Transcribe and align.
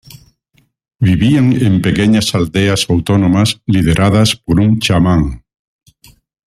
Vivían 0.99 1.53
en 1.61 1.79
pequeñas 1.83 2.33
aldeas 2.33 2.89
autónomas 2.89 3.61
lideradas 3.67 4.35
por 4.35 4.59
un 4.59 4.79
chamán. 4.79 5.43